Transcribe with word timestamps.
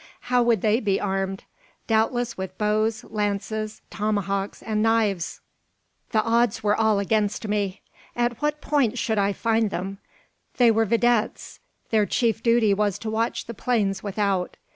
How 0.33 0.41
would 0.41 0.61
they 0.61 0.79
be 0.79 0.99
armed? 0.99 1.43
Doubtless 1.85 2.35
with 2.35 2.57
bows, 2.57 3.03
lances, 3.03 3.83
tomahawks, 3.91 4.63
and 4.63 4.81
knives. 4.81 5.41
The 6.09 6.23
odds 6.23 6.63
were 6.63 6.75
all 6.75 6.97
against 6.97 7.47
me. 7.47 7.81
At 8.15 8.41
what 8.41 8.61
point 8.61 8.97
should 8.97 9.19
I 9.19 9.31
find 9.31 9.69
them? 9.69 9.99
They 10.57 10.71
were 10.71 10.85
videttes. 10.87 11.59
Their 11.91 12.07
chief 12.07 12.41
duty 12.41 12.73
was 12.73 12.97
to 12.97 13.11
watch 13.11 13.45
the 13.45 13.53
plains 13.53 14.01
without. 14.01 14.57